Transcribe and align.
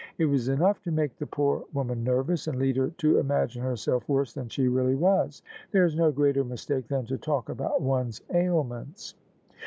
It 0.17 0.25
was 0.25 0.47
enough 0.49 0.81
to 0.81 0.91
make 0.91 1.15
the 1.17 1.27
poor 1.27 1.63
woman 1.73 2.03
nervous, 2.03 2.47
and 2.47 2.57
lead 2.57 2.75
her 2.77 2.89
to 2.89 3.19
imagine 3.19 3.61
herself 3.61 4.09
worse 4.09 4.33
than 4.33 4.49
she 4.49 4.67
really 4.67 4.95
was. 4.95 5.43
There 5.69 5.85
is 5.85 5.95
no 5.95 6.11
greater 6.11 6.43
mistake 6.43 6.87
than 6.87 7.05
to 7.05 7.19
talk 7.19 7.49
about 7.49 7.83
one's 7.83 8.19
ailments." 8.33 9.13